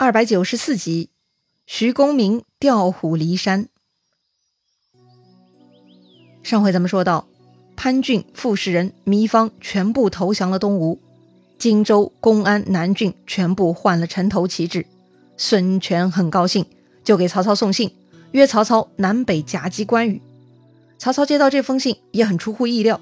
[0.00, 1.10] 二百九十四集，
[1.66, 3.66] 徐公明调虎离山。
[6.40, 7.26] 上回咱们说到，
[7.74, 11.00] 潘俊、傅士仁、糜芳全部投降了东吴，
[11.58, 14.86] 荆州、公安、南郡全部换了城头旗帜。
[15.36, 16.64] 孙权很高兴，
[17.02, 17.92] 就给曹操送信，
[18.30, 20.22] 约曹操南北夹击关羽。
[20.96, 23.00] 曹操接到这封信也很出乎意料，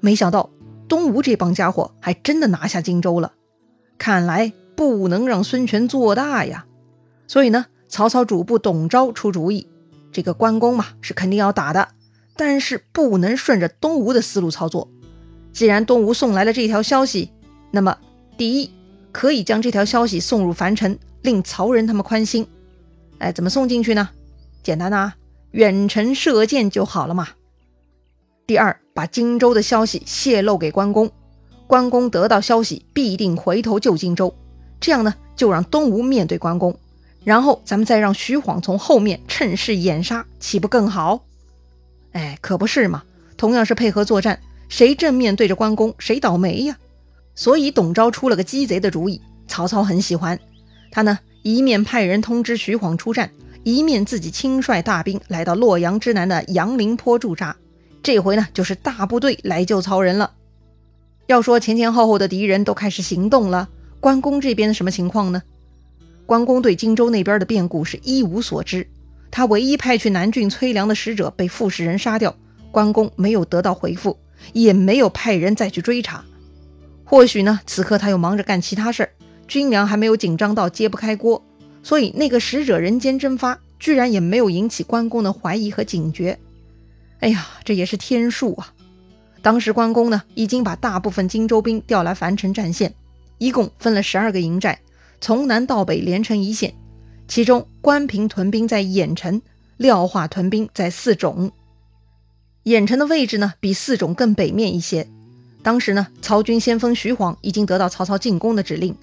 [0.00, 0.48] 没想到
[0.88, 3.34] 东吴这帮家伙还真的拿下荆州了。
[3.98, 4.54] 看来。
[4.78, 6.64] 不能让孙权做大呀，
[7.26, 9.66] 所以呢，曹操主簿董昭出主意，
[10.12, 11.88] 这个关公嘛是肯定要打的，
[12.36, 14.88] 但是不能顺着东吴的思路操作。
[15.52, 17.32] 既然东吴送来了这条消息，
[17.72, 17.98] 那么
[18.36, 18.70] 第一
[19.10, 22.46] 可以将这条消息送入樊城，令曹仁他们宽心。
[23.18, 24.10] 哎，怎么送进去呢？
[24.62, 25.14] 简单呐，
[25.50, 27.30] 远程射箭就好了嘛。
[28.46, 31.10] 第二，把荆州的消息泄露给关公，
[31.66, 34.32] 关公得到消息必定回头救荆州。
[34.80, 36.76] 这样呢，就让东吴面对关公，
[37.24, 41.24] 然后咱们再让徐晃从后面趁势掩杀，岂不更好？
[42.12, 43.02] 哎，可不是嘛！
[43.36, 46.76] 同样是配合作战，谁正面对着关公，谁倒霉呀？
[47.34, 50.38] 所以董昭出了个鸡贼的主意，曹操很喜欢。
[50.90, 53.30] 他呢，一面派人通知徐晃出战，
[53.62, 57.54] 一面自己亲率大兵来到洛阳之南的杨凌坡驻扎。
[58.02, 60.32] 这回呢，就是大部队来救曹仁了。
[61.26, 63.68] 要说前前后后的敌人都开始行动了。
[64.00, 65.42] 关公这边的什么情况呢？
[66.24, 68.86] 关公对荆州那边的变故是一无所知，
[69.30, 72.36] 他唯一派去南郡催粮的使者被傅士仁杀掉，
[72.70, 74.18] 关公没有得到回复，
[74.52, 76.24] 也没有派人再去追查。
[77.04, 79.10] 或许呢，此刻他又忙着干其他事儿，
[79.46, 81.42] 军粮还没有紧张到揭不开锅，
[81.82, 86.38] 所以那个使者人间蒸发，居然也没有引起关公的怀疑和警觉。
[87.20, 88.74] 哎呀，这也是天数啊！
[89.40, 92.94] 当时关公呢，已经把大部分荆州兵调来樊城战线。
[93.38, 94.80] 一共分了十二个营寨，
[95.20, 96.74] 从南到北连成一线。
[97.26, 99.40] 其中关平屯兵在郾城，
[99.76, 101.50] 廖化屯兵在泗种。
[102.64, 105.08] 郾城的位置呢，比泗种更北面一些。
[105.62, 108.96] 当时呢，曹军先锋徐晃已经得到曹操进攻的指令，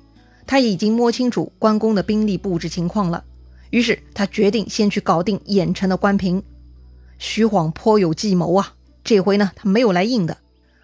[0.47, 3.23] 他已经摸清楚关公的兵力布置情况了。
[3.69, 6.41] 于是他决定先去搞定郾城的关平。
[7.19, 8.73] 徐晃颇有计谋啊，
[9.03, 10.37] 这回呢，他没有来硬的，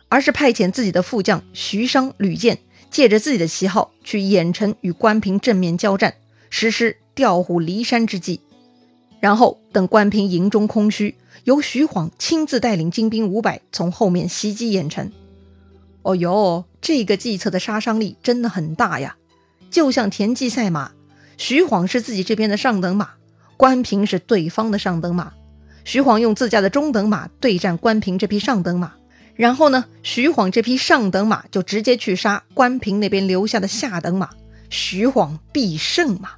[0.09, 2.59] 而是派遣自己的副将徐商、吕建。
[2.91, 6.13] 借着自己的旗号去郾城与关平正面交战，
[6.49, 8.41] 实施调虎离山之计。
[9.19, 11.15] 然后等关平营中空虚，
[11.45, 15.11] 由徐晃亲自带领精兵五百从后面袭击郾城。
[16.01, 19.15] 哦哟，这个计策的杀伤力真的很大呀！
[19.69, 20.91] 就像田忌赛马，
[21.37, 23.11] 徐晃是自己这边的上等马，
[23.55, 25.31] 关平是对方的上等马。
[25.85, 28.93] 徐晃用自家的中等马对战关平这匹上等马。
[29.41, 34.29] 然后呢，徐晃这匹上等马就直接去杀关平那边留下的下等马，
[34.69, 36.33] 徐晃必胜嘛。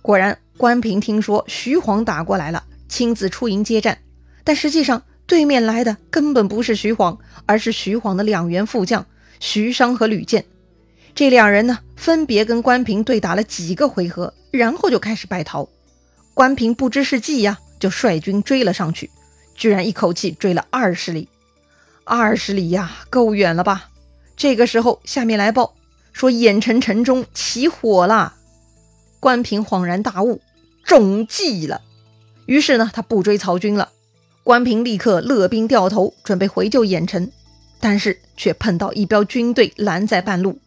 [0.00, 3.98] 果然，关平听说徐晃打过来了，亲自出营接战。
[4.42, 9.04] 但实际上，对面来的根本不是徐晃，而是徐晃的两员副将
[9.38, 10.46] 徐商和吕建。
[11.14, 15.68] 这两人呢，分别跟关平对打了几个回合，然后就开始败逃。
[16.32, 19.10] 关平不知是计呀，就率军追了上去，
[19.54, 21.28] 居然一口气追了二十里。
[22.08, 23.90] 二十里呀，够远了吧？
[24.34, 25.74] 这个时候，下面来报
[26.12, 28.34] 说郾城城中起火了。
[29.20, 30.40] 关平恍然大悟，
[30.84, 31.82] 中计了。
[32.46, 33.90] 于是呢，他不追曹军了。
[34.42, 37.30] 关平立刻勒兵掉头，准备回救郾城，
[37.78, 40.58] 但是却碰到一彪军队拦在半路。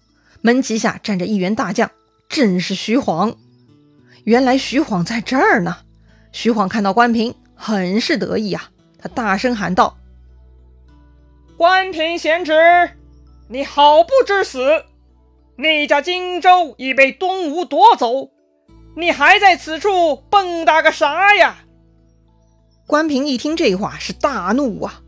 [0.42, 1.90] 门旗下站着一员大将，
[2.30, 3.36] 正是徐晃。
[4.26, 5.78] 原来徐晃在这儿呢。
[6.32, 8.70] 徐晃看到关平，很是得意啊，
[9.00, 9.98] 他大声喊道。
[11.62, 12.54] 关平贤侄，
[13.48, 14.84] 你好不知死！
[15.58, 18.32] 你家荆州已被东吴夺走，
[18.98, 21.58] 你还在此处蹦跶个啥呀？
[22.88, 25.02] 关平一听这话是大怒啊！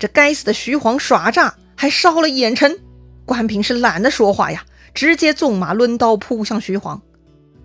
[0.00, 2.76] 这该死的徐晃耍诈，还烧了郾城！
[3.24, 7.00] 关平是懒得说话呀，直接纵马抡刀扑向徐晃。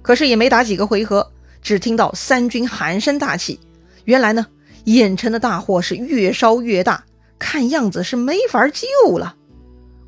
[0.03, 1.31] 可是也没打几个回合，
[1.63, 3.59] 只听到三军喊声大起。
[4.03, 4.45] 原来呢，
[4.85, 7.03] 郾城的大火是越烧越大。
[7.37, 9.35] 看样子是没法救了。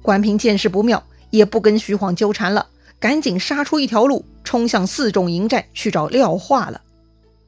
[0.02, 2.68] 关平见势不妙，也不跟徐晃纠缠了，
[3.00, 6.82] 赶紧杀出一条路，冲向四种营寨去找廖化了。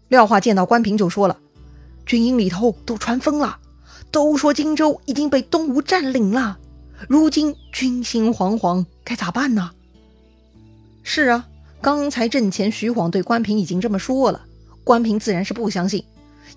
[0.09, 1.37] 廖化见到关平就说了
[2.05, 3.59] ：“军营里头都传疯了，
[4.11, 6.57] 都说荆州已经被东吴占领了，
[7.07, 9.71] 如今军心惶惶，该咋办呢？”
[11.03, 11.47] 是啊，
[11.81, 14.45] 刚才阵前徐晃对关平已经这么说了，
[14.83, 16.03] 关平自然是不相信，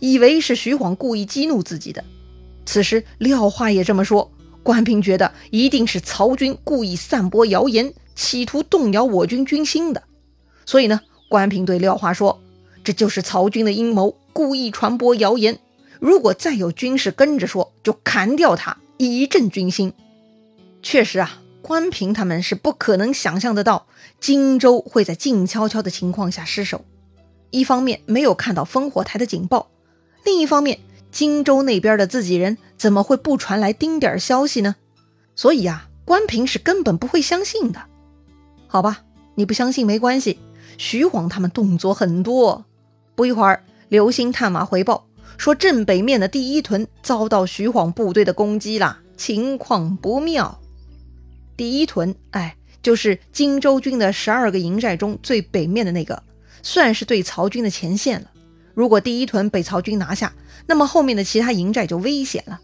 [0.00, 2.02] 以为是徐晃故意激怒自己的。
[2.64, 4.30] 此时廖化也这么说，
[4.62, 10.02] 关平觉得一定是曹军故意散播谣言，企图动摇我军军心的。
[10.64, 12.40] 所以呢，关平对廖化说
[12.84, 15.58] ：“这就是曹军的阴谋，故意传播谣言。
[16.00, 19.92] 如果再有军士跟着说，就砍掉他，以振军心。”
[20.82, 23.86] 确实啊，关平他们是不可能想象得到
[24.20, 26.84] 荆州会在静悄悄的情况下失守。
[27.50, 29.70] 一方面没有看到烽火台的警报，
[30.24, 30.80] 另一方面
[31.12, 34.74] 荆州那边的自己人怎么会不传来丁点消息呢？
[35.36, 37.82] 所以呀，关平是根本不会相信的。
[38.66, 39.04] 好吧，
[39.34, 40.40] 你不相信没关系。
[40.78, 42.64] 徐晃他们动作很多，
[43.14, 45.06] 不一会儿，刘星探马回报
[45.36, 50.58] 说，镇北面的第一屯遭到徐晃部队的攻击了，情况不妙。
[51.56, 56.22] 第一屯，哎，就是荆州军的十二个营寨中最北面的那个，
[56.62, 58.30] 算是对曹军的前线了。
[58.74, 60.32] 如果第一屯被曹军拿下，
[60.66, 62.60] 那么后面的其他营寨就危险了。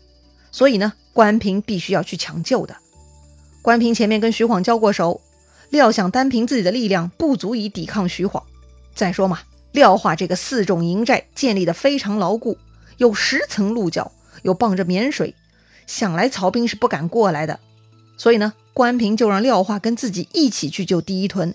[0.50, 2.76] 所以呢，关平必须要去抢救的。
[3.62, 5.20] 关平前面跟徐晃交过手。
[5.70, 8.42] 料想单凭自己的力量不足以抵抗徐晃。
[8.94, 9.40] 再说嘛，
[9.72, 12.56] 廖化这个四种营寨建立的非常牢固，
[12.96, 14.10] 有十层鹿角，
[14.44, 15.34] 又傍着沔水，
[15.86, 17.60] 想来曹兵是不敢过来的。
[18.16, 21.54] 所以呢，关平就让廖化跟自己一起去救第一屯。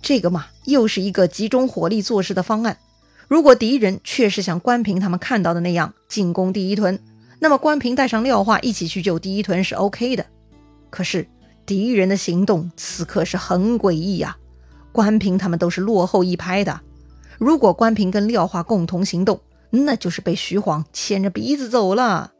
[0.00, 2.78] 这个嘛，又是一个集中火力做事的方案。
[3.28, 6.98] 如果敌人确实像关平他们看到的那样进攻第一屯，
[7.38, 10.26] 那么关平带上廖化一起去救第一屯是 OK 的。
[10.90, 11.28] 可是。
[11.66, 14.38] 敌人的行动此刻是很诡异呀，
[14.90, 16.80] 关平他们都是落后一拍的。
[17.36, 19.38] 如果关平跟廖化共同行动，
[19.68, 22.32] 那就是被徐晃牵着鼻子走了。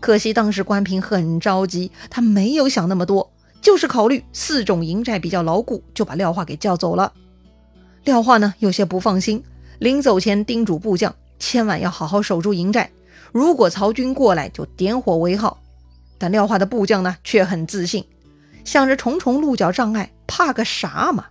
[0.00, 3.32] 可惜当时关平很着急，他没有想那么多，
[3.62, 7.10] 就是考虑四种营寨比较牢固，就把廖化给叫走了。
[8.04, 9.42] 廖化呢有些不放心，
[9.82, 12.88] 临走前叮嘱部将，千万要好好守住营寨，
[13.32, 15.60] 如果曹军过来就点火为号。
[16.18, 18.04] 但廖化的部将呢却很自信。
[18.64, 21.24] 想着重重鹿角障碍，怕个啥嘛？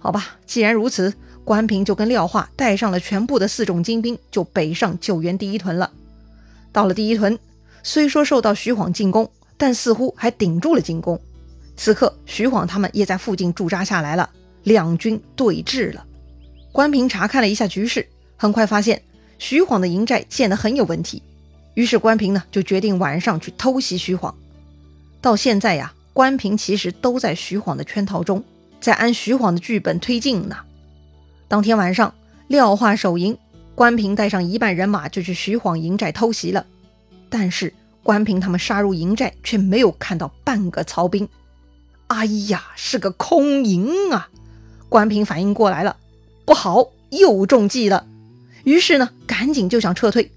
[0.00, 1.14] 好吧，既然如此，
[1.44, 5.88] 关平就跟廖化带上了全部的四种精兵，就北上救援第一屯了。
[6.72, 7.38] 到了第一屯，
[7.84, 11.16] 虽说受到徐晃进攻，但似乎还顶住了进攻。
[11.76, 14.28] 此刻，徐晃他们也在附近驻扎下来了，
[14.64, 16.04] 两军对峙了。
[16.72, 19.00] 关平查看了一下局势，很快发现
[19.38, 21.22] 徐晃的营寨建得很有问题，
[21.74, 24.34] 于是关平呢就决定晚上去偷袭徐晃。
[25.20, 25.92] 到现在呀。
[26.14, 28.44] 关平其实都在徐晃的圈套中，
[28.78, 30.58] 在按徐晃的剧本推进呢。
[31.48, 32.14] 当天晚上，
[32.48, 33.34] 廖化守营，
[33.74, 36.66] 关平带上一半人马就去徐晃营寨偷袭了。
[37.30, 37.72] 但是
[38.02, 41.26] 关平他们杀入营寨，却没有看到半个曹兵。
[42.08, 44.28] 哎呀，是个空营啊！
[44.90, 45.96] 关平反应过来了，
[46.52, 48.04] 不好，又中计了。
[48.64, 50.30] 于是呢，赶紧就想撤退。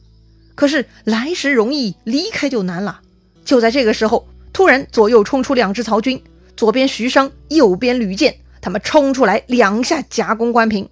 [0.56, 3.02] 可是来时容易，离开就难了。
[3.44, 4.26] 就在这个时候。
[4.54, 6.24] 突然，左右冲出两支曹军，
[6.56, 10.88] 左边徐商，右边吕建，他们冲出来，两下夹攻关平。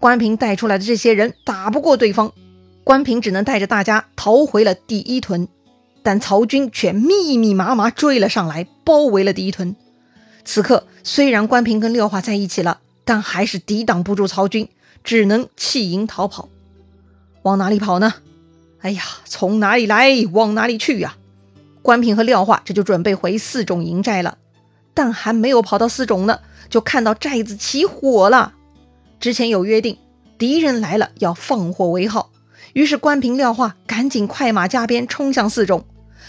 [0.00, 2.32] 关平带出来的这些人打不过对方，
[2.82, 5.46] 关平只能带着大家逃回了第一屯。
[6.02, 9.76] 但曹军却密密麻麻追了上来，包围了第一屯。
[10.44, 14.68] 此刻，虽然关平跟廖化在一起了，但还是抵挡不住曹军，
[15.02, 16.50] 只能弃营逃跑。
[17.42, 18.12] 往哪里跑呢？
[18.80, 21.16] 哎呀，从哪里来，往哪里去呀？
[21.82, 24.38] 关平和廖化这就准备回四种营寨了，
[24.92, 28.54] 但还没有跑到四种呢，就看到寨子起火了。
[29.20, 29.96] 之前有约定，
[30.36, 32.30] 敌人来了要放火为号，
[32.72, 35.86] 于是关平、廖化赶紧快马加鞭冲向四种，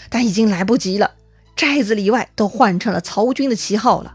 [0.08, 1.10] 但已经来不及了，
[1.56, 4.14] 寨子里外都换成了曹军的旗号了。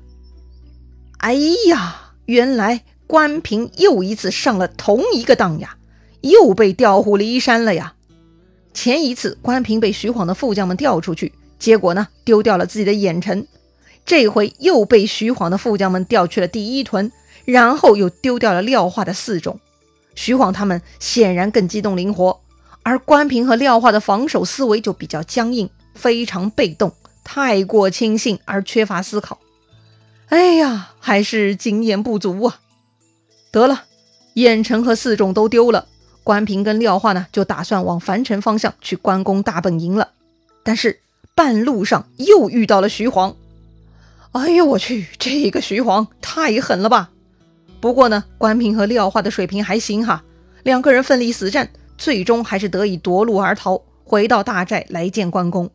[1.18, 1.34] 哎
[1.68, 5.76] 呀，原来关平又一次上了同一个当呀，
[6.22, 7.94] 又被调虎离山了呀。
[8.74, 13.48] 前一次关平被徐晃的副将们调出去，结果呢丢掉了自己的眼臣。
[14.06, 17.12] 这回又被徐晃的副将们调去了第一屯，
[17.46, 19.60] 然后又丢掉了廖化的四种。
[20.16, 22.42] 徐晃他们显然更机动灵活，
[22.84, 26.92] 而关平和廖化的防守思维就比较僵硬，非常被动，
[27.24, 29.40] 太过轻信而缺乏思考。
[30.34, 32.60] 哎呀，还是经验不足啊！
[33.52, 33.84] 得了，
[34.34, 35.88] 燕城和四种都丢了。
[36.24, 40.10] 关平跟廖化呢，就打算往樊城方向去关公大本营了。
[40.64, 41.02] 但是
[41.36, 43.36] 半路上又遇到了徐晃。
[44.32, 47.12] 哎呦我去，这个徐晃太狠了吧！
[47.80, 50.24] 不过呢，关平和廖化的水平还行哈，
[50.64, 55.70] 两个人奋力死战，最终还是得以夺路而逃，回到大寨来见关公。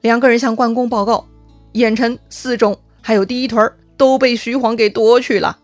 [0.00, 1.26] 两个人向关公报告，
[1.72, 5.58] 燕城、四种还有第一屯儿都被徐晃给夺去了。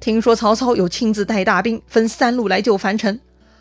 [0.00, 3.18] 听说曹操有亲自带大兵分三路来救樊城，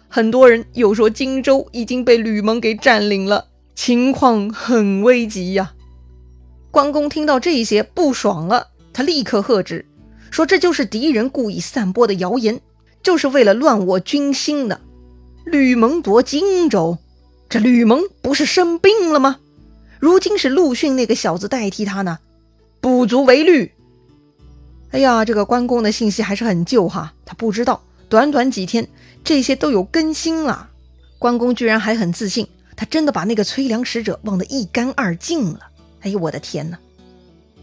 [0.10, 5.74] 很多人又说荆州已经被吕蒙给占领了，情况很危急呀。
[6.70, 9.86] 关公听到这些不爽了，他立刻喝止，
[10.32, 12.60] 说这就是敌人故意散播的谣言，
[13.02, 14.80] 就是为了乱我军心呢。
[15.46, 16.98] 吕蒙夺荆州，
[17.48, 19.38] 这吕蒙不是生病了吗？
[20.00, 22.20] 如今是陆逊那个小子代替他呢，
[22.84, 23.72] 不足为虑。
[24.92, 28.86] 哎呀，这个关公的信息还是很旧哈，他不知道短短几天
[29.24, 30.70] 这些都有更新了。
[31.18, 35.62] 关公居然还很自信，他真的把那个催粮使者忘得一干二净了。
[36.02, 36.78] 哎呦，我的天哪！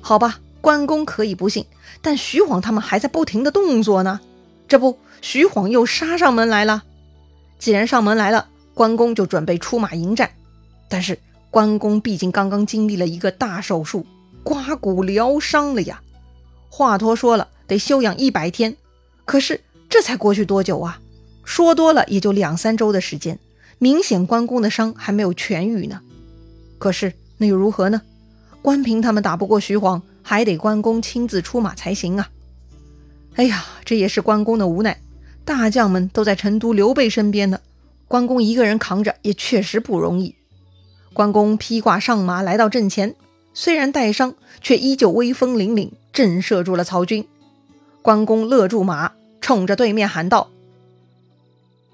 [0.01, 1.67] 好吧，关公可以不信，
[2.01, 4.21] 但徐晃他们还在不停的动作呢。
[4.67, 6.83] 这不，徐晃又杀上门来了。
[7.59, 10.31] 既然上门来了，关公就准备出马迎战。
[10.89, 11.19] 但是
[11.51, 14.07] 关公毕竟刚刚经历了一个大手术，
[14.51, 16.03] 刮骨疗伤了呀。
[16.71, 18.77] 华佗说了，得休养一百天，
[19.25, 21.01] 可是这才过去多久啊？
[21.45, 23.39] 说多了也就两三周的时间，
[23.79, 26.01] 明显关公的伤还没有痊愈呢。
[26.81, 28.03] 可是那又如何呢？
[28.61, 32.29] 关平他们打不过徐晃，还得关公亲自出马才行啊！
[33.37, 35.01] 哎呀，这也是关公的无奈。
[35.45, 37.61] 大将们都在成都刘备身边呢，
[38.09, 40.35] 关公一个人扛着也确实不容易。
[41.13, 43.15] 关公披挂上马来到阵前，
[43.53, 45.91] 虽然带伤，却依旧威风凛凛。
[46.13, 47.27] 震慑住了曹军，
[48.03, 50.51] 关公勒住马，冲着对面喊道：“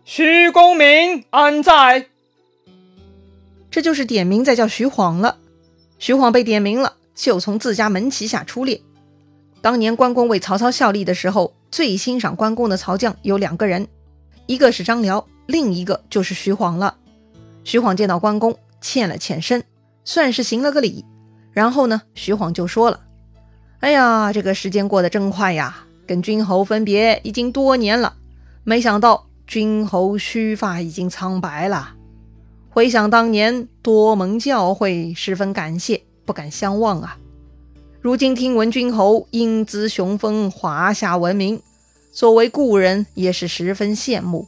[0.07, 2.09] 徐公明安在？”
[3.71, 5.37] 这就是点名在叫徐晃了。
[5.99, 8.81] 徐晃被点名了，就从自家门旗下出列。
[9.61, 13.87] 当年关公为曹操效力的时候，最欣赏关公的曹将有两个人，
[14.47, 16.97] 一个是张辽，另一个就是徐晃了。
[17.65, 19.63] 徐晃见到关公，欠了欠身，
[20.07, 21.05] 算是行了个礼。
[21.57, 23.01] 然后呢，徐晃就说了。
[23.81, 25.87] 哎呀，这个时间过得真快呀！
[26.07, 28.17] 跟君侯分别已经多年了，
[28.63, 31.95] 没想到君侯须发已经苍白了。
[32.69, 37.17] 回想当年多蒙教诲，十分感谢，不敢相忘啊。
[38.03, 41.63] 如今听闻君侯英姿雄风，华夏闻名，
[42.13, 44.47] 作为故人也是十分羡慕。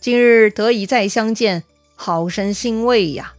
[0.00, 1.62] 今日得以再相见，
[1.94, 3.34] 好生欣慰呀。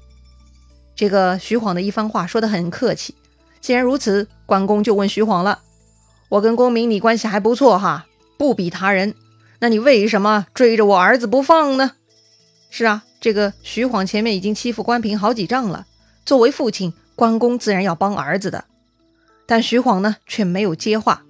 [1.01, 3.15] 这个徐晃的一番话说得很客气。
[3.59, 5.63] 既然如此，关公就问徐晃了
[6.29, 8.05] ：“我跟公明你关系还不错哈，
[8.37, 9.15] 不比他人，
[9.57, 11.93] 那你为什么追着我儿子不放呢？”
[12.69, 15.87] 是啊，这个徐晃前面已经欺负关平好几仗了，
[16.23, 18.65] 作为父亲，关公自然要帮儿子的。
[19.47, 21.23] 但徐晃呢，却没有接话，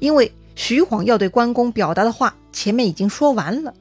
[0.00, 3.72] 因为徐晃要对关公表达的话前面已经说完了。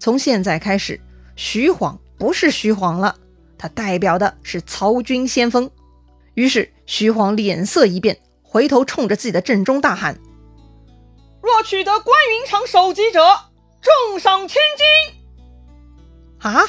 [0.00, 1.00] 从现在开始，
[1.36, 3.14] 徐晃不是徐晃了，
[3.60, 5.70] 他代表的是曹军先锋。
[6.32, 10.18] 于是徐晃脸色一变，回头冲着自己的阵中大喊
[11.42, 13.20] ：“若取得关云长首级者，
[13.82, 15.20] 重赏千金！”
[16.40, 16.64] 啊，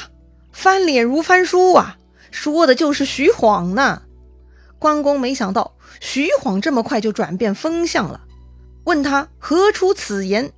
[0.52, 1.96] 翻脸如翻书啊！
[2.30, 4.02] 说的就是徐晃呢。
[4.78, 8.20] 关公没想到徐晃这么快就转变风向了，
[8.84, 10.52] 问他何出此言。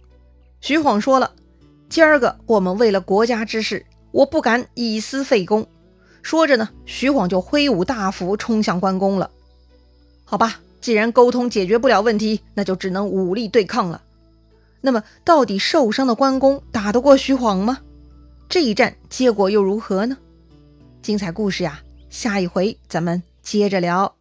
[0.61, 1.33] 徐晃说了
[1.88, 5.64] ：“今儿个我们为了国家之事，我不敢以私废公。”
[6.25, 9.31] 说着呢，徐晃就挥舞大斧冲向关公了。
[10.25, 14.00] 好吧，既然沟通解决不了问题，那就只能武力对抗了。
[14.81, 17.78] 那么，到底受伤的关公打得过徐晃吗？
[18.49, 20.16] 这一战结果又如何呢？
[21.02, 24.14] 精彩故事呀，下一回咱们接着聊。